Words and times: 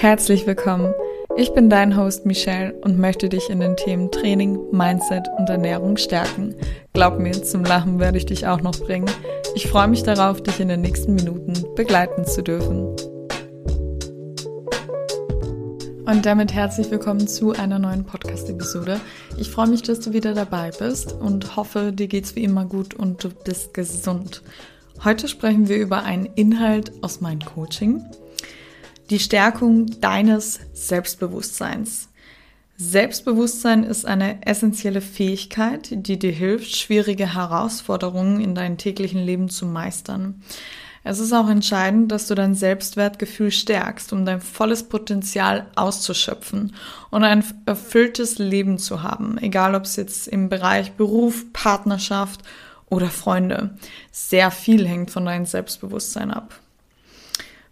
Herzlich 0.00 0.46
willkommen. 0.46 0.94
Ich 1.36 1.52
bin 1.54 1.68
dein 1.68 1.96
Host 1.96 2.24
Michelle 2.24 2.72
und 2.82 3.00
möchte 3.00 3.28
dich 3.28 3.50
in 3.50 3.58
den 3.58 3.76
Themen 3.76 4.12
Training, 4.12 4.56
Mindset 4.70 5.26
und 5.36 5.50
Ernährung 5.50 5.96
stärken. 5.96 6.54
Glaub 6.92 7.18
mir, 7.18 7.32
zum 7.42 7.64
Lachen 7.64 7.98
werde 7.98 8.16
ich 8.16 8.24
dich 8.24 8.46
auch 8.46 8.60
noch 8.60 8.78
bringen. 8.78 9.10
Ich 9.56 9.66
freue 9.66 9.88
mich 9.88 10.04
darauf, 10.04 10.40
dich 10.40 10.60
in 10.60 10.68
den 10.68 10.82
nächsten 10.82 11.16
Minuten 11.16 11.52
begleiten 11.74 12.24
zu 12.24 12.44
dürfen. 12.44 12.94
Und 16.06 16.24
damit 16.24 16.52
herzlich 16.54 16.92
willkommen 16.92 17.26
zu 17.26 17.54
einer 17.54 17.80
neuen 17.80 18.04
Podcast-Episode. 18.04 19.00
Ich 19.36 19.50
freue 19.50 19.66
mich, 19.66 19.82
dass 19.82 19.98
du 19.98 20.12
wieder 20.12 20.32
dabei 20.32 20.70
bist 20.78 21.12
und 21.12 21.56
hoffe, 21.56 21.92
dir 21.92 22.06
geht's 22.06 22.36
wie 22.36 22.44
immer 22.44 22.66
gut 22.66 22.94
und 22.94 23.24
du 23.24 23.30
bist 23.30 23.74
gesund. 23.74 24.42
Heute 25.02 25.26
sprechen 25.26 25.68
wir 25.68 25.78
über 25.78 26.04
einen 26.04 26.26
Inhalt 26.36 26.92
aus 27.02 27.20
meinem 27.20 27.40
Coaching. 27.44 28.04
Die 29.10 29.18
Stärkung 29.18 30.00
deines 30.02 30.60
Selbstbewusstseins. 30.74 32.10
Selbstbewusstsein 32.76 33.82
ist 33.82 34.04
eine 34.04 34.46
essentielle 34.46 35.00
Fähigkeit, 35.00 35.88
die 35.90 36.18
dir 36.18 36.30
hilft, 36.30 36.76
schwierige 36.76 37.34
Herausforderungen 37.34 38.42
in 38.42 38.54
deinem 38.54 38.76
täglichen 38.76 39.24
Leben 39.24 39.48
zu 39.48 39.64
meistern. 39.64 40.42
Es 41.04 41.20
ist 41.20 41.32
auch 41.32 41.48
entscheidend, 41.48 42.12
dass 42.12 42.26
du 42.26 42.34
dein 42.34 42.54
Selbstwertgefühl 42.54 43.50
stärkst, 43.50 44.12
um 44.12 44.26
dein 44.26 44.42
volles 44.42 44.82
Potenzial 44.82 45.68
auszuschöpfen 45.74 46.74
und 47.10 47.24
ein 47.24 47.42
erfülltes 47.64 48.36
Leben 48.38 48.76
zu 48.76 49.02
haben, 49.02 49.38
egal 49.38 49.74
ob 49.74 49.84
es 49.84 49.96
jetzt 49.96 50.28
im 50.28 50.50
Bereich 50.50 50.92
Beruf, 50.92 51.50
Partnerschaft 51.54 52.42
oder 52.90 53.08
Freunde. 53.08 53.78
Sehr 54.12 54.50
viel 54.50 54.86
hängt 54.86 55.10
von 55.10 55.24
deinem 55.24 55.46
Selbstbewusstsein 55.46 56.30
ab. 56.30 56.60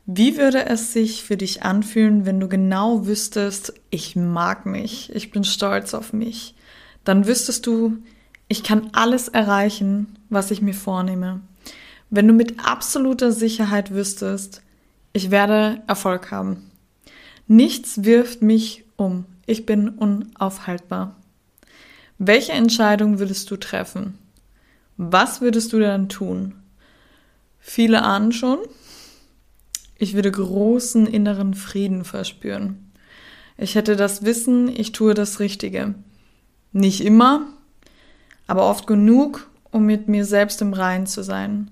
Wie 0.09 0.37
würde 0.37 0.67
es 0.67 0.93
sich 0.93 1.25
für 1.25 1.37
dich 1.37 1.65
anfühlen, 1.65 2.27
wenn 2.27 2.39
du 2.39 2.49
genau 2.49 3.07
wüsstest, 3.07 3.75
ich 3.91 4.15
mag 4.15 4.65
mich, 4.65 5.13
ich 5.13 5.33
bin 5.33 5.43
stolz 5.43 5.95
auf 5.95 6.13
mich? 6.13 6.55
Dann 7.03 7.27
wüsstest 7.27 7.67
du, 7.67 7.99
ich 8.47 8.63
kann 8.63 8.91
alles 8.93 9.27
erreichen, 9.27 10.17
was 10.29 10.53
ich 10.53 10.63
mir 10.63 10.75
vornehme. 10.75 11.41
Wenn 12.09 12.29
du 12.29 12.35
mit 12.35 12.65
absoluter 12.65 13.33
Sicherheit 13.33 13.91
wüsstest, 13.91 14.63
ich 15.13 15.33
werde 15.33 15.83
Erfolg 15.89 16.31
haben. 16.31 16.71
Nichts 17.49 18.05
wirft 18.05 18.43
mich 18.43 18.85
um. 18.95 19.25
Ich 19.45 19.67
bin 19.67 19.89
unaufhaltbar. 19.89 21.17
Welche 22.19 22.53
Entscheidung 22.53 23.19
würdest 23.19 23.51
du 23.51 23.57
treffen? 23.57 24.19
Was 24.97 25.41
würdest 25.41 25.73
du 25.73 25.81
dann 25.81 26.09
tun? 26.09 26.55
Viele 27.59 28.03
ahnen 28.03 28.31
schon. 28.31 28.59
Ich 29.99 30.15
würde 30.15 30.31
großen 30.31 31.07
inneren 31.07 31.55
Frieden 31.55 32.05
verspüren. 32.05 32.93
Ich 33.57 33.75
hätte 33.75 33.97
das 33.97 34.25
Wissen, 34.25 34.69
ich 34.69 34.93
tue 34.93 35.15
das 35.15 35.41
Richtige. 35.41 35.95
Nicht 36.73 37.03
immer, 37.03 37.47
aber 38.47 38.69
oft 38.69 38.87
genug, 38.87 39.49
um 39.71 39.87
mit 39.87 40.09
mir 40.09 40.25
selbst 40.25 40.61
im 40.61 40.75
Reinen 40.75 41.07
zu 41.07 41.23
sein. 41.23 41.71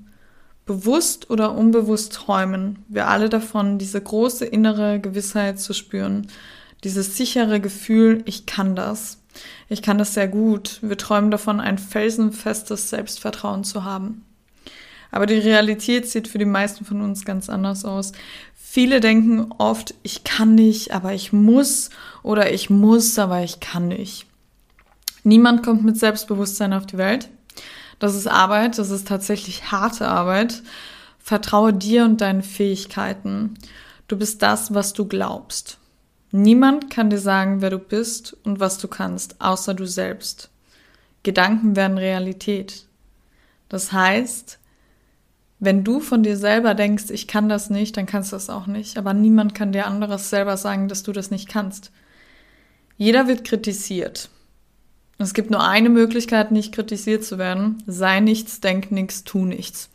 Bewusst 0.64 1.28
oder 1.28 1.54
unbewusst 1.54 2.14
träumen 2.14 2.78
wir 2.88 3.08
alle 3.08 3.28
davon, 3.28 3.76
diese 3.78 4.00
große 4.00 4.46
innere 4.46 4.98
Gewissheit 4.98 5.60
zu 5.60 5.74
spüren, 5.74 6.28
dieses 6.84 7.18
sichere 7.18 7.60
Gefühl, 7.60 8.22
ich 8.24 8.46
kann 8.46 8.74
das. 8.74 9.18
Ich 9.68 9.82
kann 9.82 9.98
das 9.98 10.14
sehr 10.14 10.28
gut. 10.28 10.78
Wir 10.80 10.96
träumen 10.96 11.30
davon, 11.30 11.60
ein 11.60 11.76
felsenfestes 11.76 12.88
Selbstvertrauen 12.88 13.64
zu 13.64 13.84
haben. 13.84 14.24
Aber 15.14 15.26
die 15.26 15.38
Realität 15.38 16.10
sieht 16.10 16.26
für 16.26 16.38
die 16.38 16.44
meisten 16.44 16.84
von 16.84 17.00
uns 17.00 17.24
ganz 17.24 17.48
anders 17.48 17.84
aus. 17.84 18.10
Viele 18.56 18.98
denken 18.98 19.52
oft, 19.58 19.94
ich 20.02 20.24
kann 20.24 20.56
nicht, 20.56 20.90
aber 20.92 21.12
ich 21.12 21.32
muss 21.32 21.90
oder 22.24 22.52
ich 22.52 22.68
muss, 22.68 23.16
aber 23.16 23.40
ich 23.44 23.60
kann 23.60 23.86
nicht. 23.86 24.26
Niemand 25.22 25.62
kommt 25.62 25.84
mit 25.84 25.96
Selbstbewusstsein 25.96 26.72
auf 26.72 26.84
die 26.86 26.98
Welt. 26.98 27.28
Das 28.00 28.16
ist 28.16 28.26
Arbeit, 28.26 28.76
das 28.76 28.90
ist 28.90 29.06
tatsächlich 29.06 29.70
harte 29.70 30.08
Arbeit. 30.08 30.64
Vertraue 31.20 31.72
dir 31.72 32.04
und 32.04 32.20
deinen 32.20 32.42
Fähigkeiten. 32.42 33.54
Du 34.08 34.16
bist 34.16 34.42
das, 34.42 34.74
was 34.74 34.94
du 34.94 35.06
glaubst. 35.06 35.78
Niemand 36.32 36.90
kann 36.90 37.08
dir 37.08 37.20
sagen, 37.20 37.60
wer 37.60 37.70
du 37.70 37.78
bist 37.78 38.36
und 38.42 38.58
was 38.58 38.78
du 38.78 38.88
kannst, 38.88 39.40
außer 39.40 39.74
du 39.74 39.86
selbst. 39.86 40.50
Gedanken 41.22 41.76
werden 41.76 41.98
Realität. 41.98 42.86
Das 43.68 43.92
heißt, 43.92 44.58
wenn 45.60 45.84
du 45.84 46.00
von 46.00 46.22
dir 46.22 46.36
selber 46.36 46.74
denkst, 46.74 47.10
ich 47.10 47.28
kann 47.28 47.48
das 47.48 47.70
nicht, 47.70 47.96
dann 47.96 48.06
kannst 48.06 48.32
du 48.32 48.36
das 48.36 48.50
auch 48.50 48.66
nicht. 48.66 48.98
Aber 48.98 49.14
niemand 49.14 49.54
kann 49.54 49.72
dir 49.72 49.86
anderes 49.86 50.30
selber 50.30 50.56
sagen, 50.56 50.88
dass 50.88 51.02
du 51.02 51.12
das 51.12 51.30
nicht 51.30 51.48
kannst. 51.48 51.90
Jeder 52.96 53.28
wird 53.28 53.44
kritisiert. 53.44 54.30
Es 55.18 55.32
gibt 55.32 55.50
nur 55.50 55.66
eine 55.66 55.90
Möglichkeit, 55.90 56.50
nicht 56.50 56.74
kritisiert 56.74 57.24
zu 57.24 57.38
werden. 57.38 57.82
Sei 57.86 58.20
nichts, 58.20 58.60
denk 58.60 58.90
nichts, 58.90 59.24
tu 59.24 59.44
nichts. 59.44 59.90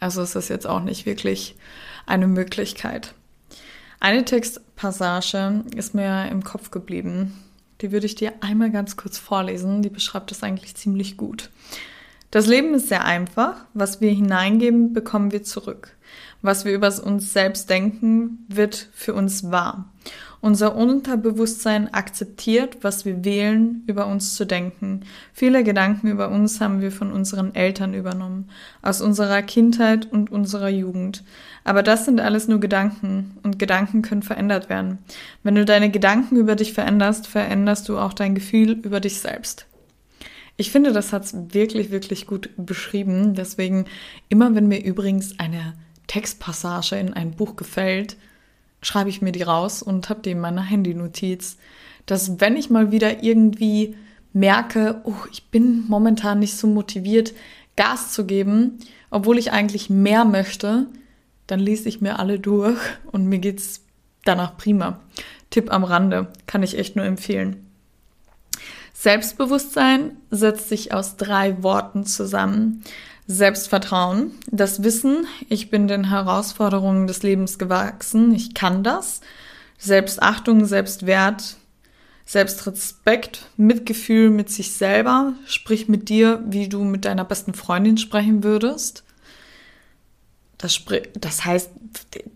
Also 0.00 0.22
ist 0.22 0.34
das 0.34 0.48
jetzt 0.48 0.66
auch 0.66 0.82
nicht 0.82 1.06
wirklich 1.06 1.56
eine 2.06 2.26
Möglichkeit. 2.26 3.14
Eine 4.00 4.24
Textpassage 4.24 5.64
ist 5.74 5.94
mir 5.94 6.28
im 6.30 6.44
Kopf 6.44 6.70
geblieben. 6.70 7.44
Die 7.80 7.92
würde 7.92 8.06
ich 8.06 8.14
dir 8.14 8.32
einmal 8.40 8.70
ganz 8.70 8.96
kurz 8.96 9.18
vorlesen. 9.18 9.82
Die 9.82 9.90
beschreibt 9.90 10.30
das 10.30 10.42
eigentlich 10.42 10.74
ziemlich 10.76 11.16
gut. 11.16 11.50
Das 12.30 12.46
Leben 12.46 12.74
ist 12.74 12.88
sehr 12.88 13.04
einfach. 13.04 13.64
Was 13.72 14.00
wir 14.00 14.10
hineingeben, 14.10 14.92
bekommen 14.92 15.32
wir 15.32 15.42
zurück. 15.42 15.96
Was 16.42 16.64
wir 16.64 16.72
über 16.74 16.92
uns 17.02 17.32
selbst 17.32 17.70
denken, 17.70 18.44
wird 18.48 18.88
für 18.92 19.14
uns 19.14 19.50
wahr. 19.50 19.86
Unser 20.40 20.76
Unterbewusstsein 20.76 21.92
akzeptiert, 21.92 22.78
was 22.82 23.04
wir 23.04 23.24
wählen, 23.24 23.82
über 23.88 24.06
uns 24.06 24.36
zu 24.36 24.44
denken. 24.44 25.00
Viele 25.32 25.64
Gedanken 25.64 26.06
über 26.06 26.28
uns 26.28 26.60
haben 26.60 26.80
wir 26.80 26.92
von 26.92 27.10
unseren 27.10 27.56
Eltern 27.56 27.92
übernommen, 27.92 28.48
aus 28.80 29.00
unserer 29.00 29.42
Kindheit 29.42 30.06
und 30.12 30.30
unserer 30.30 30.68
Jugend. 30.68 31.24
Aber 31.64 31.82
das 31.82 32.04
sind 32.04 32.20
alles 32.20 32.46
nur 32.46 32.60
Gedanken 32.60 33.38
und 33.42 33.58
Gedanken 33.58 34.02
können 34.02 34.22
verändert 34.22 34.68
werden. 34.68 34.98
Wenn 35.42 35.56
du 35.56 35.64
deine 35.64 35.90
Gedanken 35.90 36.36
über 36.36 36.54
dich 36.54 36.72
veränderst, 36.72 37.26
veränderst 37.26 37.88
du 37.88 37.98
auch 37.98 38.12
dein 38.12 38.36
Gefühl 38.36 38.72
über 38.72 39.00
dich 39.00 39.18
selbst. 39.18 39.67
Ich 40.60 40.72
finde, 40.72 40.92
das 40.92 41.12
hat's 41.12 41.34
wirklich, 41.54 41.92
wirklich 41.92 42.26
gut 42.26 42.50
beschrieben. 42.56 43.34
Deswegen, 43.34 43.86
immer 44.28 44.56
wenn 44.56 44.66
mir 44.66 44.84
übrigens 44.84 45.38
eine 45.38 45.74
Textpassage 46.08 46.96
in 46.96 47.14
ein 47.14 47.30
Buch 47.30 47.54
gefällt, 47.54 48.16
schreibe 48.82 49.08
ich 49.08 49.22
mir 49.22 49.30
die 49.30 49.42
raus 49.42 49.82
und 49.82 50.08
habe 50.08 50.20
die 50.20 50.32
in 50.32 50.40
meiner 50.40 50.62
Handynotiz, 50.62 51.58
dass 52.06 52.40
wenn 52.40 52.56
ich 52.56 52.70
mal 52.70 52.90
wieder 52.90 53.22
irgendwie 53.22 53.94
merke, 54.32 55.00
oh, 55.04 55.14
ich 55.30 55.48
bin 55.50 55.84
momentan 55.86 56.40
nicht 56.40 56.56
so 56.56 56.66
motiviert, 56.66 57.34
Gas 57.76 58.12
zu 58.12 58.26
geben, 58.26 58.78
obwohl 59.10 59.38
ich 59.38 59.52
eigentlich 59.52 59.90
mehr 59.90 60.24
möchte, 60.24 60.86
dann 61.46 61.60
lese 61.60 61.88
ich 61.88 62.00
mir 62.00 62.18
alle 62.18 62.40
durch 62.40 62.80
und 63.12 63.26
mir 63.26 63.38
geht's 63.38 63.84
danach 64.24 64.56
prima. 64.56 64.98
Tipp 65.50 65.72
am 65.72 65.84
Rande, 65.84 66.32
kann 66.46 66.64
ich 66.64 66.76
echt 66.76 66.96
nur 66.96 67.04
empfehlen. 67.04 67.67
Selbstbewusstsein 69.00 70.16
setzt 70.32 70.68
sich 70.68 70.92
aus 70.92 71.16
drei 71.16 71.62
Worten 71.62 72.04
zusammen. 72.04 72.82
Selbstvertrauen, 73.28 74.32
das 74.50 74.82
Wissen, 74.82 75.24
ich 75.48 75.70
bin 75.70 75.86
den 75.86 76.08
Herausforderungen 76.08 77.06
des 77.06 77.22
Lebens 77.22 77.60
gewachsen, 77.60 78.34
ich 78.34 78.54
kann 78.54 78.82
das. 78.82 79.20
Selbstachtung, 79.78 80.64
Selbstwert, 80.64 81.58
Selbstrespekt, 82.26 83.46
Mitgefühl 83.56 84.30
mit 84.30 84.50
sich 84.50 84.72
selber, 84.72 85.34
sprich 85.46 85.88
mit 85.88 86.08
dir, 86.08 86.42
wie 86.48 86.68
du 86.68 86.82
mit 86.82 87.04
deiner 87.04 87.24
besten 87.24 87.54
Freundin 87.54 87.98
sprechen 87.98 88.42
würdest. 88.42 89.04
Das, 90.56 90.76
das 91.14 91.44
heißt, 91.44 91.70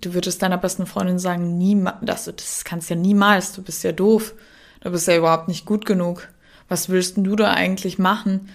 du 0.00 0.14
würdest 0.14 0.40
deiner 0.42 0.58
besten 0.58 0.86
Freundin 0.86 1.18
sagen, 1.18 1.58
niemals, 1.58 1.96
das, 2.02 2.24
das 2.26 2.62
kannst 2.62 2.88
ja 2.88 2.94
niemals, 2.94 3.52
du 3.52 3.62
bist 3.62 3.82
ja 3.82 3.90
doof, 3.90 4.34
du 4.78 4.92
bist 4.92 5.08
ja 5.08 5.16
überhaupt 5.16 5.48
nicht 5.48 5.66
gut 5.66 5.86
genug. 5.86 6.28
Was 6.72 6.88
willst 6.88 7.18
du 7.18 7.36
da 7.36 7.52
eigentlich 7.52 7.98
machen? 7.98 8.48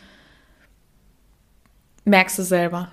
merkst 2.04 2.40
du 2.40 2.44
selber. 2.44 2.92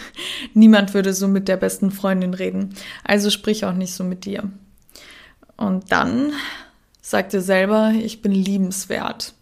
Niemand 0.54 0.94
würde 0.94 1.14
so 1.14 1.28
mit 1.28 1.46
der 1.46 1.56
besten 1.56 1.92
Freundin 1.92 2.34
reden. 2.34 2.74
Also 3.04 3.30
sprich 3.30 3.64
auch 3.64 3.72
nicht 3.72 3.94
so 3.94 4.02
mit 4.02 4.24
dir. 4.24 4.50
Und 5.56 5.92
dann 5.92 6.32
sag 7.00 7.28
dir 7.28 7.40
selber, 7.40 7.92
ich 7.96 8.20
bin 8.20 8.32
liebenswert. 8.32 9.34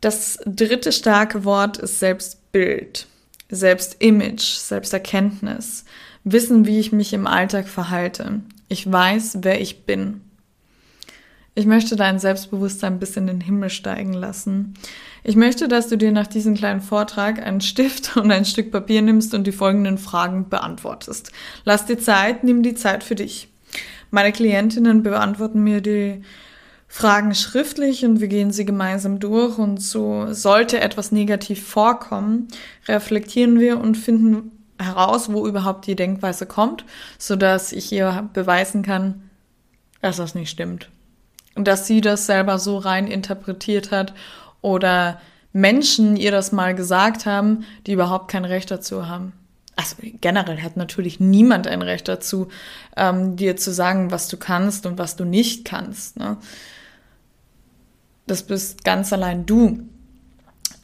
Das 0.00 0.40
dritte 0.44 0.90
starke 0.90 1.44
Wort 1.44 1.76
ist 1.76 2.00
Selbstbild, 2.00 3.06
Selbstimage, 3.50 4.58
Selbsterkenntnis, 4.58 5.84
Wissen, 6.24 6.66
wie 6.66 6.80
ich 6.80 6.90
mich 6.90 7.12
im 7.12 7.28
Alltag 7.28 7.68
verhalte. 7.68 8.40
Ich 8.66 8.90
weiß, 8.90 9.38
wer 9.42 9.60
ich 9.60 9.84
bin. 9.84 10.22
Ich 11.58 11.64
möchte 11.64 11.96
dein 11.96 12.18
Selbstbewusstsein 12.18 12.98
bis 12.98 13.16
in 13.16 13.26
den 13.26 13.40
Himmel 13.40 13.70
steigen 13.70 14.12
lassen. 14.12 14.74
Ich 15.24 15.36
möchte, 15.36 15.68
dass 15.68 15.88
du 15.88 15.96
dir 15.96 16.12
nach 16.12 16.26
diesem 16.26 16.54
kleinen 16.54 16.82
Vortrag 16.82 17.44
einen 17.44 17.62
Stift 17.62 18.14
und 18.18 18.30
ein 18.30 18.44
Stück 18.44 18.70
Papier 18.70 19.00
nimmst 19.00 19.32
und 19.32 19.46
die 19.46 19.52
folgenden 19.52 19.96
Fragen 19.96 20.50
beantwortest. 20.50 21.32
Lass 21.64 21.86
dir 21.86 21.98
Zeit, 21.98 22.44
nimm 22.44 22.62
die 22.62 22.74
Zeit 22.74 23.02
für 23.02 23.14
dich. 23.14 23.48
Meine 24.10 24.32
Klientinnen 24.32 25.02
beantworten 25.02 25.64
mir 25.64 25.80
die 25.80 26.22
Fragen 26.88 27.34
schriftlich 27.34 28.04
und 28.04 28.20
wir 28.20 28.28
gehen 28.28 28.50
sie 28.50 28.66
gemeinsam 28.66 29.18
durch 29.18 29.56
und 29.56 29.80
so 29.80 30.26
sollte 30.34 30.80
etwas 30.80 31.10
negativ 31.10 31.66
vorkommen, 31.66 32.48
reflektieren 32.86 33.58
wir 33.58 33.80
und 33.80 33.96
finden 33.96 34.52
heraus, 34.78 35.32
wo 35.32 35.46
überhaupt 35.46 35.86
die 35.86 35.96
Denkweise 35.96 36.44
kommt, 36.44 36.84
sodass 37.18 37.72
ich 37.72 37.90
ihr 37.92 38.28
beweisen 38.34 38.82
kann, 38.82 39.30
dass 40.02 40.18
das 40.18 40.34
nicht 40.34 40.50
stimmt. 40.50 40.90
Und 41.56 41.66
dass 41.66 41.86
sie 41.86 42.00
das 42.00 42.26
selber 42.26 42.58
so 42.58 42.78
rein 42.78 43.06
interpretiert 43.06 43.90
hat 43.90 44.14
oder 44.60 45.20
Menschen 45.52 46.16
ihr 46.16 46.30
das 46.30 46.52
mal 46.52 46.74
gesagt 46.74 47.26
haben, 47.26 47.64
die 47.86 47.92
überhaupt 47.92 48.30
kein 48.30 48.44
Recht 48.44 48.70
dazu 48.70 49.08
haben. 49.08 49.32
Also 49.74 49.96
generell 50.20 50.62
hat 50.62 50.76
natürlich 50.76 51.18
niemand 51.18 51.66
ein 51.66 51.82
Recht 51.82 52.08
dazu, 52.08 52.48
ähm, 52.96 53.36
dir 53.36 53.56
zu 53.56 53.72
sagen, 53.72 54.10
was 54.10 54.28
du 54.28 54.36
kannst 54.36 54.86
und 54.86 54.98
was 54.98 55.16
du 55.16 55.24
nicht 55.24 55.64
kannst. 55.66 56.18
Ne? 56.18 56.38
Das 58.26 58.42
bist 58.42 58.84
ganz 58.84 59.12
allein 59.12 59.46
du. 59.46 59.80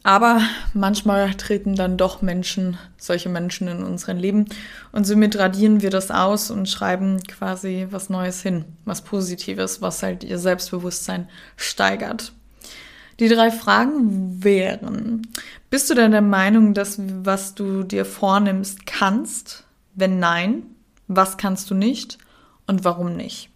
Aber 0.05 0.41
manchmal 0.75 1.35
treten 1.35 1.77
dann 1.77 1.97
doch 1.97 2.23
Menschen, 2.23 2.77
solche 2.97 3.29
Menschen 3.29 3.69
in 3.69 3.85
unseren 3.85 4.17
Leben 4.17 4.47
und 4.91 5.07
somit 5.07 5.39
radieren 5.39 5.81
wir 5.81 5.91
das 5.91 6.11
aus 6.11 6.51
und 6.51 6.69
schreiben 6.69 7.23
quasi 7.29 7.87
was 7.91 8.11
Neues 8.11 8.43
hin, 8.43 8.65
was 8.85 9.03
Positives, 9.03 9.81
was 9.81 10.03
halt 10.03 10.25
ihr 10.25 10.39
Selbstbewusstsein 10.39 11.29
steigert. 11.57 12.33
Die 13.21 13.29
drei 13.29 13.53
Fragen 13.53 14.43
wären, 14.43 15.29
bist 15.71 15.89
du 15.89 15.95
denn 15.95 16.11
der 16.11 16.23
Meinung, 16.23 16.75
dass 16.75 16.99
was 16.99 17.55
du 17.55 17.85
dir 17.85 18.05
vornimmst 18.05 18.87
kannst? 18.87 19.65
Wenn 19.95 20.19
nein, 20.19 20.65
was 21.07 21.37
kannst 21.37 21.71
du 21.71 21.75
nicht 21.75 22.19
und 22.67 22.85
warum 22.85 23.15
nicht? 23.15 23.52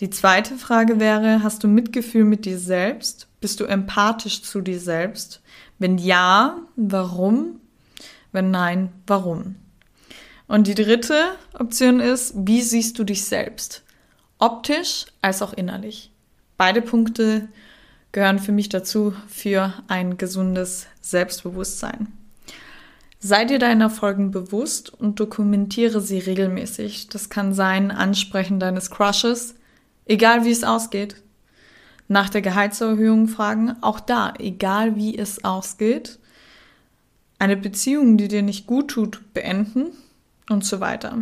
Die 0.00 0.10
zweite 0.10 0.56
Frage 0.56 0.98
wäre, 0.98 1.42
hast 1.42 1.62
du 1.62 1.68
Mitgefühl 1.68 2.24
mit 2.24 2.44
dir 2.44 2.58
selbst? 2.58 3.28
Bist 3.40 3.60
du 3.60 3.64
empathisch 3.64 4.42
zu 4.42 4.60
dir 4.60 4.80
selbst? 4.80 5.40
Wenn 5.78 5.98
ja, 5.98 6.58
warum? 6.76 7.60
Wenn 8.32 8.50
nein, 8.50 8.90
warum? 9.06 9.54
Und 10.48 10.66
die 10.66 10.74
dritte 10.74 11.14
Option 11.58 12.00
ist, 12.00 12.34
wie 12.36 12.60
siehst 12.62 12.98
du 12.98 13.04
dich 13.04 13.24
selbst? 13.24 13.82
Optisch 14.38 15.06
als 15.22 15.42
auch 15.42 15.52
innerlich. 15.52 16.10
Beide 16.56 16.82
Punkte 16.82 17.48
gehören 18.12 18.38
für 18.38 18.52
mich 18.52 18.68
dazu 18.68 19.14
für 19.28 19.72
ein 19.88 20.18
gesundes 20.18 20.86
Selbstbewusstsein. 21.00 22.08
Sei 23.20 23.44
dir 23.44 23.58
deiner 23.58 23.88
Folgen 23.90 24.32
bewusst 24.32 24.92
und 24.92 25.18
dokumentiere 25.18 26.00
sie 26.00 26.18
regelmäßig. 26.18 27.08
Das 27.08 27.30
kann 27.30 27.54
sein 27.54 27.90
Ansprechen 27.90 28.60
deines 28.60 28.90
Crushes, 28.90 29.54
egal 30.06 30.44
wie 30.44 30.50
es 30.50 30.64
ausgeht 30.64 31.16
nach 32.08 32.28
der 32.28 32.42
Gehaltserhöhung 32.42 33.28
fragen, 33.28 33.76
auch 33.80 34.00
da, 34.00 34.34
egal 34.38 34.96
wie 34.96 35.16
es 35.16 35.44
ausgeht, 35.44 36.18
eine 37.38 37.56
Beziehung, 37.56 38.16
die 38.16 38.28
dir 38.28 38.42
nicht 38.42 38.66
gut 38.66 38.88
tut, 38.88 39.20
beenden 39.32 39.86
und 40.50 40.64
so 40.64 40.80
weiter. 40.80 41.18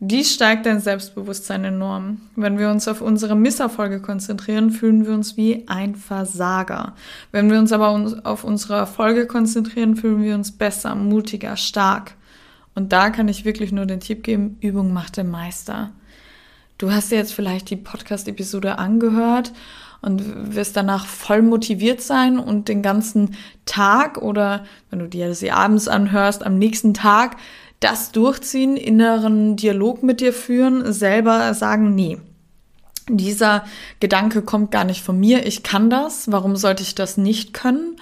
Dies 0.00 0.32
steigt 0.32 0.66
dein 0.66 0.78
Selbstbewusstsein 0.78 1.64
enorm. 1.64 2.20
Wenn 2.36 2.58
wir 2.58 2.70
uns 2.70 2.86
auf 2.86 3.00
unsere 3.00 3.34
Misserfolge 3.34 4.00
konzentrieren, 4.00 4.70
fühlen 4.70 5.04
wir 5.04 5.12
uns 5.12 5.36
wie 5.36 5.64
ein 5.66 5.96
Versager. 5.96 6.94
Wenn 7.32 7.50
wir 7.50 7.58
uns 7.58 7.72
aber 7.72 8.20
auf 8.22 8.44
unsere 8.44 8.76
Erfolge 8.76 9.26
konzentrieren, 9.26 9.96
fühlen 9.96 10.22
wir 10.22 10.36
uns 10.36 10.52
besser, 10.52 10.94
mutiger, 10.94 11.56
stark. 11.56 12.14
Und 12.76 12.92
da 12.92 13.10
kann 13.10 13.26
ich 13.26 13.44
wirklich 13.44 13.72
nur 13.72 13.86
den 13.86 13.98
Tipp 13.98 14.22
geben, 14.22 14.56
Übung 14.60 14.92
macht 14.92 15.16
den 15.16 15.30
Meister. 15.30 15.90
Du 16.78 16.92
hast 16.92 17.10
jetzt 17.10 17.34
vielleicht 17.34 17.70
die 17.70 17.76
Podcast-Episode 17.76 18.78
angehört 18.78 19.52
und 20.00 20.54
wirst 20.54 20.76
danach 20.76 21.06
voll 21.06 21.42
motiviert 21.42 22.00
sein 22.00 22.38
und 22.38 22.68
den 22.68 22.82
ganzen 22.82 23.36
Tag 23.66 24.18
oder 24.18 24.64
wenn 24.88 25.00
du 25.00 25.08
dir 25.08 25.34
sie 25.34 25.50
abends 25.50 25.88
anhörst, 25.88 26.46
am 26.46 26.56
nächsten 26.56 26.94
Tag 26.94 27.36
das 27.80 28.12
durchziehen, 28.12 28.76
inneren 28.76 29.56
Dialog 29.56 30.04
mit 30.04 30.20
dir 30.20 30.32
führen, 30.32 30.92
selber 30.92 31.52
sagen, 31.54 31.96
nee. 31.96 32.18
Dieser 33.08 33.64
Gedanke 33.98 34.42
kommt 34.42 34.70
gar 34.70 34.84
nicht 34.84 35.02
von 35.02 35.18
mir, 35.18 35.46
ich 35.46 35.64
kann 35.64 35.90
das, 35.90 36.30
warum 36.30 36.54
sollte 36.54 36.84
ich 36.84 36.94
das 36.94 37.16
nicht 37.16 37.54
können? 37.54 37.96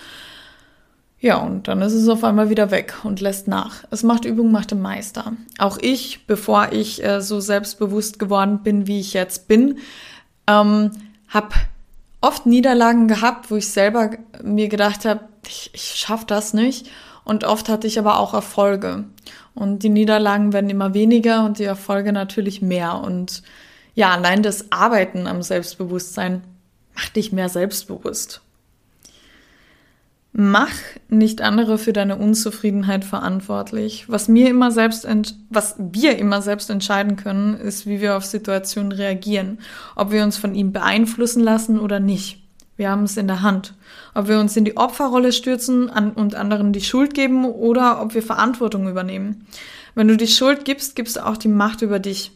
Ja, 1.26 1.38
und 1.38 1.66
dann 1.66 1.82
ist 1.82 1.92
es 1.92 2.08
auf 2.08 2.22
einmal 2.22 2.50
wieder 2.50 2.70
weg 2.70 2.98
und 3.02 3.20
lässt 3.20 3.48
nach. 3.48 3.82
Es 3.90 4.04
macht 4.04 4.24
Übung, 4.24 4.52
macht 4.52 4.70
den 4.70 4.80
Meister. 4.80 5.32
Auch 5.58 5.76
ich, 5.76 6.24
bevor 6.28 6.68
ich 6.70 7.02
äh, 7.04 7.20
so 7.20 7.40
selbstbewusst 7.40 8.20
geworden 8.20 8.60
bin, 8.62 8.86
wie 8.86 9.00
ich 9.00 9.12
jetzt 9.12 9.48
bin, 9.48 9.78
ähm, 10.46 10.92
habe 11.26 11.48
oft 12.20 12.46
Niederlagen 12.46 13.08
gehabt, 13.08 13.50
wo 13.50 13.56
ich 13.56 13.72
selber 13.72 14.10
mir 14.40 14.68
gedacht 14.68 15.04
habe, 15.04 15.22
ich, 15.48 15.70
ich 15.72 15.96
schaffe 15.96 16.26
das 16.28 16.54
nicht. 16.54 16.88
Und 17.24 17.42
oft 17.42 17.68
hatte 17.68 17.88
ich 17.88 17.98
aber 17.98 18.20
auch 18.20 18.32
Erfolge. 18.32 19.02
Und 19.52 19.82
die 19.82 19.88
Niederlagen 19.88 20.52
werden 20.52 20.70
immer 20.70 20.94
weniger 20.94 21.44
und 21.44 21.58
die 21.58 21.64
Erfolge 21.64 22.12
natürlich 22.12 22.62
mehr. 22.62 23.00
Und 23.00 23.42
ja, 23.96 24.12
allein 24.12 24.44
das 24.44 24.70
Arbeiten 24.70 25.26
am 25.26 25.42
Selbstbewusstsein 25.42 26.44
macht 26.94 27.16
dich 27.16 27.32
mehr 27.32 27.48
selbstbewusst. 27.48 28.42
Mach 30.38 30.68
nicht 31.08 31.40
andere 31.40 31.78
für 31.78 31.94
deine 31.94 32.16
Unzufriedenheit 32.16 33.06
verantwortlich. 33.06 34.04
Was 34.06 34.28
mir 34.28 34.50
immer 34.50 34.70
selbst 34.70 35.08
was 35.48 35.76
wir 35.78 36.18
immer 36.18 36.42
selbst 36.42 36.68
entscheiden 36.68 37.16
können, 37.16 37.54
ist, 37.54 37.86
wie 37.86 38.02
wir 38.02 38.18
auf 38.18 38.26
Situationen 38.26 38.92
reagieren, 38.92 39.60
ob 39.94 40.10
wir 40.10 40.22
uns 40.22 40.36
von 40.36 40.54
ihm 40.54 40.72
beeinflussen 40.72 41.42
lassen 41.42 41.80
oder 41.80 42.00
nicht. 42.00 42.42
Wir 42.76 42.90
haben 42.90 43.04
es 43.04 43.16
in 43.16 43.28
der 43.28 43.40
Hand. 43.40 43.72
Ob 44.14 44.28
wir 44.28 44.38
uns 44.38 44.54
in 44.58 44.66
die 44.66 44.76
Opferrolle 44.76 45.32
stürzen 45.32 45.88
und 45.88 46.34
anderen 46.34 46.74
die 46.74 46.82
Schuld 46.82 47.14
geben 47.14 47.46
oder 47.46 48.02
ob 48.02 48.12
wir 48.12 48.22
Verantwortung 48.22 48.90
übernehmen. 48.90 49.46
Wenn 49.94 50.08
du 50.08 50.18
die 50.18 50.28
Schuld 50.28 50.66
gibst, 50.66 50.96
gibst 50.96 51.16
du 51.16 51.24
auch 51.24 51.38
die 51.38 51.48
Macht 51.48 51.80
über 51.80 51.98
dich. 51.98 52.35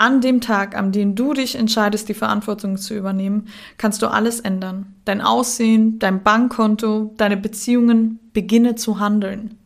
An 0.00 0.22
dem 0.22 0.40
Tag, 0.40 0.78
an 0.78 0.92
dem 0.92 1.14
du 1.14 1.34
dich 1.34 1.56
entscheidest, 1.56 2.08
die 2.08 2.14
Verantwortung 2.14 2.78
zu 2.78 2.94
übernehmen, 2.94 3.48
kannst 3.76 4.00
du 4.00 4.06
alles 4.06 4.40
ändern. 4.40 4.94
Dein 5.04 5.20
Aussehen, 5.20 5.98
dein 5.98 6.22
Bankkonto, 6.22 7.12
deine 7.18 7.36
Beziehungen, 7.36 8.18
beginne 8.32 8.76
zu 8.76 8.98
handeln. 8.98 9.58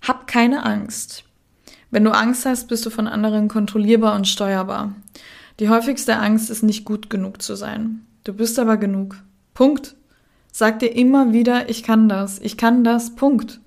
Hab 0.00 0.26
keine 0.26 0.64
Angst. 0.64 1.24
Wenn 1.90 2.04
du 2.04 2.10
Angst 2.10 2.46
hast, 2.46 2.68
bist 2.68 2.86
du 2.86 2.90
von 2.90 3.06
anderen 3.06 3.48
kontrollierbar 3.48 4.14
und 4.14 4.26
steuerbar. 4.26 4.94
Die 5.60 5.68
häufigste 5.68 6.16
Angst 6.16 6.48
ist 6.48 6.62
nicht 6.62 6.86
gut 6.86 7.10
genug 7.10 7.42
zu 7.42 7.54
sein. 7.54 8.00
Du 8.24 8.32
bist 8.32 8.58
aber 8.58 8.78
genug. 8.78 9.16
Punkt. 9.52 9.94
Sag 10.50 10.78
dir 10.78 10.96
immer 10.96 11.34
wieder, 11.34 11.68
ich 11.68 11.82
kann 11.82 12.08
das, 12.08 12.38
ich 12.38 12.56
kann 12.56 12.82
das, 12.82 13.14
Punkt. 13.14 13.60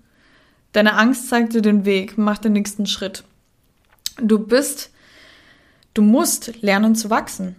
Deine 0.71 0.93
Angst 0.93 1.29
zeigt 1.29 1.53
dir 1.53 1.61
den 1.61 1.85
Weg, 1.85 2.17
mach 2.17 2.39
den 2.39 2.53
nächsten 2.53 2.87
Schritt. 2.87 3.23
Du 4.19 4.39
bist 4.39 4.89
Du 5.93 6.01
musst 6.01 6.61
lernen 6.61 6.95
zu 6.95 7.09
wachsen. 7.09 7.55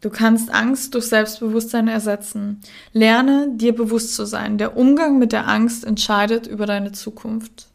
Du 0.00 0.08
kannst 0.08 0.50
Angst 0.50 0.94
durch 0.94 1.06
Selbstbewusstsein 1.06 1.86
ersetzen. 1.86 2.60
Lerne 2.92 3.48
dir 3.54 3.74
bewusst 3.74 4.14
zu 4.14 4.24
sein. 4.24 4.56
Der 4.56 4.76
Umgang 4.76 5.18
mit 5.18 5.32
der 5.32 5.46
Angst 5.46 5.84
entscheidet 5.84 6.46
über 6.46 6.64
deine 6.64 6.92
Zukunft. 6.92 7.68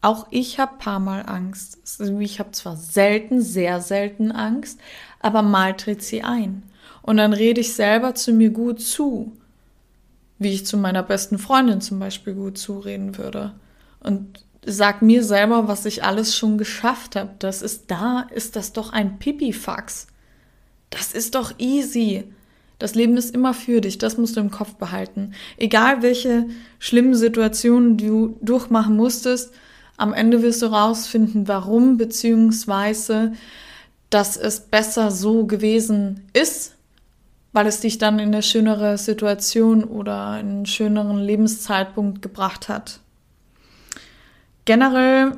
Auch 0.00 0.26
ich 0.30 0.58
habe 0.58 0.78
paar 0.78 0.98
Mal 0.98 1.22
Angst. 1.26 1.78
Ich 2.18 2.40
habe 2.40 2.50
zwar 2.50 2.76
selten, 2.76 3.40
sehr 3.40 3.80
selten 3.80 4.32
Angst, 4.32 4.80
aber 5.20 5.42
mal 5.42 5.76
tritt 5.76 6.02
sie 6.02 6.24
ein. 6.24 6.64
Und 7.02 7.18
dann 7.18 7.32
rede 7.32 7.60
ich 7.60 7.74
selber 7.74 8.16
zu 8.16 8.32
mir 8.32 8.50
gut 8.50 8.80
zu, 8.80 9.32
wie 10.40 10.52
ich 10.52 10.66
zu 10.66 10.76
meiner 10.76 11.04
besten 11.04 11.38
Freundin 11.38 11.80
zum 11.80 12.00
Beispiel 12.00 12.34
gut 12.34 12.58
zureden 12.58 13.16
würde. 13.16 13.52
Und 14.00 14.44
sag 14.64 15.02
mir 15.02 15.24
selber, 15.24 15.68
was 15.68 15.86
ich 15.86 16.04
alles 16.04 16.36
schon 16.36 16.58
geschafft 16.58 17.16
habe. 17.16 17.30
Das 17.38 17.62
ist 17.62 17.90
da, 17.90 18.26
ist 18.34 18.56
das 18.56 18.72
doch 18.72 18.92
ein 18.92 19.18
Pipifax. 19.18 20.06
Das 20.90 21.12
ist 21.12 21.34
doch 21.34 21.54
easy. 21.58 22.24
Das 22.78 22.94
Leben 22.94 23.16
ist 23.16 23.34
immer 23.34 23.54
für 23.54 23.80
dich, 23.80 23.98
das 23.98 24.18
musst 24.18 24.36
du 24.36 24.40
im 24.40 24.50
Kopf 24.50 24.74
behalten. 24.74 25.34
Egal 25.56 26.02
welche 26.02 26.46
schlimmen 26.80 27.14
Situationen 27.14 27.96
du 27.96 28.36
durchmachen 28.40 28.96
musstest, 28.96 29.52
am 29.96 30.12
Ende 30.12 30.42
wirst 30.42 30.62
du 30.62 30.66
rausfinden, 30.66 31.46
warum, 31.46 31.96
beziehungsweise, 31.96 33.34
dass 34.10 34.36
es 34.36 34.60
besser 34.60 35.12
so 35.12 35.46
gewesen 35.46 36.28
ist, 36.32 36.74
weil 37.52 37.66
es 37.66 37.80
dich 37.80 37.98
dann 37.98 38.18
in 38.18 38.28
eine 38.28 38.42
schönere 38.42 38.98
Situation 38.98 39.84
oder 39.84 40.40
in 40.40 40.48
einen 40.48 40.66
schöneren 40.66 41.18
Lebenszeitpunkt 41.18 42.20
gebracht 42.20 42.68
hat. 42.68 43.01
Generell 44.64 45.32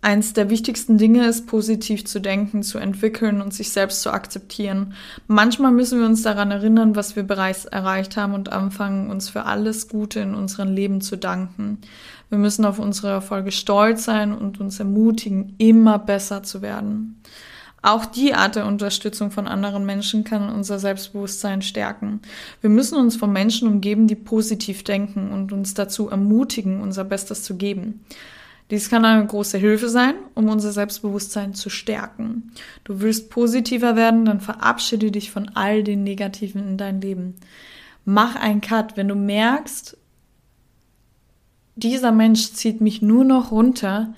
eins 0.00 0.32
der 0.32 0.48
wichtigsten 0.48 0.96
Dinge 0.98 1.26
ist, 1.26 1.46
positiv 1.46 2.04
zu 2.04 2.20
denken, 2.20 2.62
zu 2.62 2.78
entwickeln 2.78 3.40
und 3.40 3.52
sich 3.52 3.70
selbst 3.70 4.02
zu 4.02 4.10
akzeptieren. 4.10 4.94
Manchmal 5.26 5.72
müssen 5.72 5.98
wir 5.98 6.06
uns 6.06 6.22
daran 6.22 6.50
erinnern, 6.50 6.94
was 6.94 7.16
wir 7.16 7.24
bereits 7.24 7.64
erreicht 7.64 8.16
haben 8.16 8.34
und 8.34 8.52
anfangen, 8.52 9.10
uns 9.10 9.28
für 9.28 9.44
alles 9.44 9.88
Gute 9.88 10.20
in 10.20 10.34
unserem 10.34 10.72
Leben 10.72 11.00
zu 11.00 11.16
danken. 11.16 11.78
Wir 12.28 12.38
müssen 12.38 12.64
auf 12.64 12.78
unsere 12.78 13.08
Erfolge 13.08 13.50
stolz 13.50 14.04
sein 14.04 14.32
und 14.32 14.60
uns 14.60 14.78
ermutigen, 14.78 15.54
immer 15.58 15.98
besser 15.98 16.42
zu 16.42 16.62
werden. 16.62 17.20
Auch 17.80 18.06
die 18.06 18.34
Art 18.34 18.56
der 18.56 18.66
Unterstützung 18.66 19.30
von 19.30 19.46
anderen 19.46 19.86
Menschen 19.86 20.24
kann 20.24 20.50
unser 20.50 20.78
Selbstbewusstsein 20.78 21.62
stärken. 21.62 22.20
Wir 22.60 22.70
müssen 22.70 22.98
uns 22.98 23.16
von 23.16 23.32
Menschen 23.32 23.68
umgeben, 23.68 24.08
die 24.08 24.16
positiv 24.16 24.82
denken 24.82 25.30
und 25.30 25.52
uns 25.52 25.74
dazu 25.74 26.08
ermutigen, 26.08 26.80
unser 26.80 27.04
Bestes 27.04 27.44
zu 27.44 27.56
geben. 27.56 28.04
Dies 28.70 28.90
kann 28.90 29.04
eine 29.04 29.26
große 29.26 29.56
Hilfe 29.56 29.88
sein, 29.88 30.14
um 30.34 30.48
unser 30.48 30.72
Selbstbewusstsein 30.72 31.54
zu 31.54 31.70
stärken. 31.70 32.52
Du 32.84 33.00
willst 33.00 33.30
positiver 33.30 33.96
werden, 33.96 34.26
dann 34.26 34.40
verabschiede 34.40 35.10
dich 35.10 35.30
von 35.30 35.50
all 35.54 35.82
den 35.82 36.04
Negativen 36.04 36.68
in 36.68 36.76
dein 36.76 37.00
Leben. 37.00 37.36
Mach 38.04 38.36
einen 38.36 38.60
Cut, 38.60 38.96
wenn 38.96 39.08
du 39.08 39.14
merkst, 39.14 39.96
dieser 41.76 42.12
Mensch 42.12 42.52
zieht 42.52 42.80
mich 42.80 43.02
nur 43.02 43.24
noch 43.24 43.52
runter, 43.52 44.14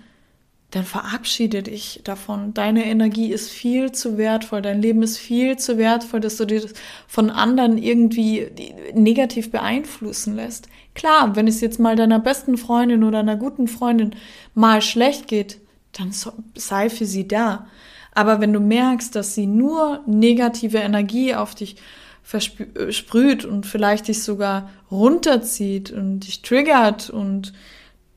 dann 0.70 0.84
verabschiede 0.84 1.62
dich 1.62 2.00
davon. 2.04 2.54
Deine 2.54 2.84
Energie 2.84 3.32
ist 3.32 3.50
viel 3.50 3.90
zu 3.90 4.18
wertvoll, 4.18 4.62
dein 4.62 4.80
Leben 4.80 5.02
ist 5.02 5.18
viel 5.18 5.56
zu 5.56 5.78
wertvoll, 5.78 6.20
dass 6.20 6.36
du 6.36 6.44
dir 6.44 6.60
das 6.60 6.74
von 7.08 7.30
anderen 7.30 7.76
irgendwie 7.76 8.46
negativ 8.94 9.50
beeinflussen 9.50 10.36
lässt. 10.36 10.68
Klar, 10.94 11.34
wenn 11.34 11.48
es 11.48 11.60
jetzt 11.60 11.80
mal 11.80 11.96
deiner 11.96 12.20
besten 12.20 12.56
Freundin 12.56 13.02
oder 13.02 13.18
einer 13.18 13.36
guten 13.36 13.66
Freundin 13.66 14.14
mal 14.54 14.80
schlecht 14.80 15.26
geht, 15.26 15.60
dann 15.92 16.12
sei 16.54 16.88
für 16.88 17.06
sie 17.06 17.26
da. 17.26 17.66
Aber 18.12 18.40
wenn 18.40 18.52
du 18.52 18.60
merkst, 18.60 19.14
dass 19.14 19.34
sie 19.34 19.46
nur 19.46 20.02
negative 20.06 20.78
Energie 20.78 21.34
auf 21.34 21.54
dich 21.54 21.76
versprüht 22.22 23.44
und 23.44 23.66
vielleicht 23.66 24.06
dich 24.06 24.22
sogar 24.22 24.70
runterzieht 24.90 25.90
und 25.90 26.20
dich 26.20 26.42
triggert 26.42 27.10
und 27.10 27.52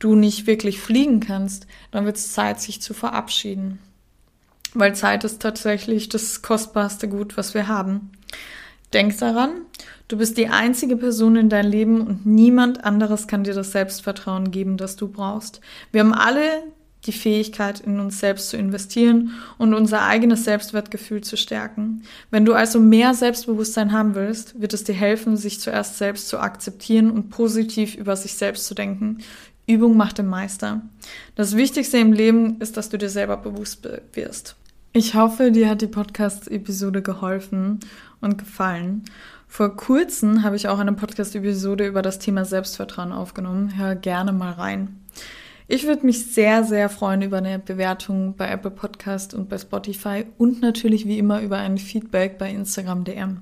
du 0.03 0.15
nicht 0.15 0.47
wirklich 0.47 0.79
fliegen 0.79 1.19
kannst, 1.19 1.67
dann 1.91 2.05
wird 2.05 2.17
es 2.17 2.33
Zeit, 2.33 2.59
sich 2.59 2.81
zu 2.81 2.93
verabschieden. 2.93 3.79
Weil 4.73 4.95
Zeit 4.95 5.23
ist 5.23 5.41
tatsächlich 5.41 6.09
das 6.09 6.41
kostbarste 6.41 7.07
Gut, 7.07 7.37
was 7.37 7.53
wir 7.53 7.67
haben. 7.67 8.11
Denk 8.91 9.17
daran, 9.17 9.51
du 10.07 10.17
bist 10.17 10.37
die 10.37 10.49
einzige 10.49 10.97
Person 10.97 11.35
in 11.35 11.49
deinem 11.49 11.71
Leben 11.71 12.01
und 12.01 12.25
niemand 12.25 12.83
anderes 12.83 13.27
kann 13.27 13.43
dir 13.43 13.53
das 13.53 13.71
Selbstvertrauen 13.71 14.51
geben, 14.51 14.77
das 14.77 14.95
du 14.95 15.07
brauchst. 15.07 15.61
Wir 15.91 16.01
haben 16.01 16.13
alle 16.13 16.63
die 17.05 17.11
Fähigkeit, 17.11 17.81
in 17.81 17.99
uns 17.99 18.19
selbst 18.19 18.49
zu 18.49 18.57
investieren 18.57 19.31
und 19.57 19.73
unser 19.73 20.03
eigenes 20.03 20.45
Selbstwertgefühl 20.45 21.21
zu 21.21 21.35
stärken. 21.35 22.03
Wenn 22.31 22.45
du 22.45 22.53
also 22.53 22.79
mehr 22.79 23.13
Selbstbewusstsein 23.13 23.91
haben 23.91 24.15
willst, 24.15 24.61
wird 24.61 24.73
es 24.73 24.83
dir 24.83 24.93
helfen, 24.93 25.35
sich 25.35 25.59
zuerst 25.59 25.97
selbst 25.97 26.29
zu 26.29 26.39
akzeptieren 26.39 27.11
und 27.11 27.29
positiv 27.29 27.95
über 27.95 28.15
sich 28.15 28.35
selbst 28.35 28.65
zu 28.65 28.73
denken, 28.73 29.19
Übung 29.65 29.95
macht 29.95 30.17
den 30.17 30.27
Meister. 30.27 30.81
Das 31.35 31.55
Wichtigste 31.55 31.97
im 31.97 32.13
Leben 32.13 32.59
ist, 32.59 32.77
dass 32.77 32.89
du 32.89 32.97
dir 32.97 33.09
selber 33.09 33.37
bewusst 33.37 33.87
wirst. 34.13 34.55
Ich 34.91 35.15
hoffe, 35.15 35.51
dir 35.51 35.69
hat 35.69 35.81
die 35.81 35.87
Podcast-Episode 35.87 37.01
geholfen 37.01 37.79
und 38.21 38.37
gefallen. 38.37 39.03
Vor 39.47 39.75
kurzem 39.75 40.43
habe 40.43 40.55
ich 40.55 40.67
auch 40.67 40.79
eine 40.79 40.93
Podcast-Episode 40.93 41.87
über 41.87 42.01
das 42.01 42.19
Thema 42.19 42.45
Selbstvertrauen 42.45 43.11
aufgenommen. 43.11 43.77
Hör 43.77 43.95
gerne 43.95 44.33
mal 44.33 44.51
rein. 44.53 44.99
Ich 45.67 45.87
würde 45.87 46.05
mich 46.05 46.25
sehr, 46.27 46.63
sehr 46.63 46.89
freuen 46.89 47.21
über 47.21 47.37
eine 47.37 47.57
Bewertung 47.57 48.35
bei 48.35 48.49
Apple 48.49 48.71
Podcast 48.71 49.33
und 49.33 49.49
bei 49.49 49.57
Spotify 49.57 50.25
und 50.37 50.61
natürlich 50.61 51.07
wie 51.07 51.17
immer 51.17 51.41
über 51.41 51.57
ein 51.57 51.77
Feedback 51.77 52.37
bei 52.37 52.51
Instagram 52.51 53.05
DM. 53.05 53.41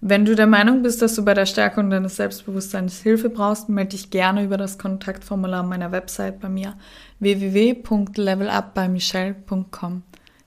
Wenn 0.00 0.24
du 0.24 0.34
der 0.34 0.46
Meinung 0.46 0.82
bist, 0.82 1.02
dass 1.02 1.14
du 1.14 1.24
bei 1.24 1.34
der 1.34 1.46
Stärkung 1.46 1.88
deines 1.90 2.16
Selbstbewusstseins 2.16 3.00
Hilfe 3.00 3.30
brauchst, 3.30 3.68
melde 3.68 3.90
dich 3.90 4.10
gerne 4.10 4.42
über 4.44 4.56
das 4.56 4.78
Kontaktformular 4.78 5.62
meiner 5.62 5.92
Website 5.92 6.40
bei 6.40 6.48
mir 6.48 6.74
www.levelupbymichelle.com. 7.20 10.02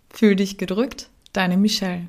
Fühl 0.10 0.36
dich 0.36 0.58
gedrückt, 0.58 1.10
deine 1.34 1.58
Michelle. 1.58 2.08